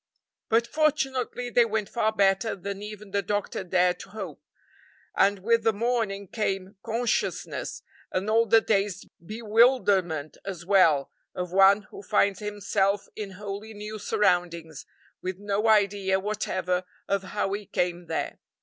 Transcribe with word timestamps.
But 0.49 0.65
fortunately 0.65 1.51
they 1.51 1.63
went 1.63 1.87
far 1.87 2.11
better 2.11 2.55
than 2.55 2.81
even 2.81 3.11
the 3.11 3.21
doctor 3.21 3.63
dared 3.63 3.99
to 3.99 4.09
hope, 4.09 4.41
and 5.15 5.37
with 5.37 5.63
the 5.63 5.71
morning 5.73 6.27
came 6.27 6.75
consciousness, 6.83 7.83
and 8.11 8.27
all 8.27 8.47
the 8.47 8.61
dazed 8.61 9.07
bewilderment 9.23 10.37
as 10.43 10.65
well, 10.65 11.11
of 11.35 11.51
one 11.51 11.83
who 11.91 12.01
finds 12.01 12.39
himself 12.39 13.09
in 13.15 13.33
wholly 13.33 13.75
new 13.75 13.99
surroundings, 13.99 14.87
with 15.21 15.37
no 15.37 15.67
idea 15.67 16.19
whatever 16.19 16.83
of 17.07 17.21
how 17.21 17.53
he 17.53 17.67
came 17.67 18.07
there. 18.07 18.39